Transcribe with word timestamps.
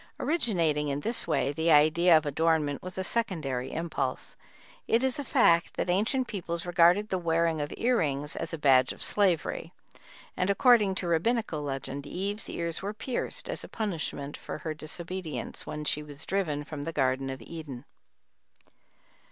Originating 0.19 0.87
in 0.87 1.01
this 1.01 1.27
way 1.27 1.51
the 1.53 1.71
idea 1.71 2.17
of 2.17 2.25
adornment 2.25 2.81
was 2.81 2.97
a 2.97 3.03
secondary 3.03 3.71
impulse. 3.71 4.35
It 4.87 5.03
is 5.03 5.19
a 5.19 5.23
fact 5.23 5.75
that 5.75 5.91
ancient 5.91 6.27
peoples 6.27 6.65
regarded 6.65 7.09
the 7.09 7.19
wearing 7.19 7.61
of 7.61 7.71
ear 7.77 7.97
rings 7.97 8.35
as 8.35 8.51
a 8.51 8.57
badge 8.57 8.93
of 8.93 9.03
slavery, 9.03 9.73
and, 10.35 10.49
according 10.49 10.95
to 10.95 11.05
a 11.05 11.09
Rabbinical 11.09 11.61
legend, 11.61 12.07
Eve's 12.07 12.49
ears 12.49 12.81
were 12.81 12.95
pierced 12.95 13.47
as 13.47 13.63
a 13.63 13.67
punishment 13.69 14.35
for 14.35 14.57
her 14.57 14.73
disobedience, 14.73 15.67
when 15.67 15.85
she 15.85 16.01
was 16.01 16.25
driven 16.25 16.63
from 16.63 16.81
the 16.81 16.91
Garden 16.93 17.29
of 17.29 17.39
Eden. 17.39 17.85